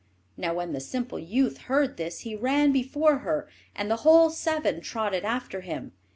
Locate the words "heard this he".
1.65-2.35